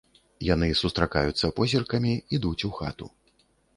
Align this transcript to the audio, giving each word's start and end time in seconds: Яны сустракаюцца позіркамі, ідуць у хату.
Яны 0.45 0.69
сустракаюцца 0.81 1.51
позіркамі, 1.59 2.13
ідуць 2.39 2.59
у 2.71 2.73
хату. 2.79 3.05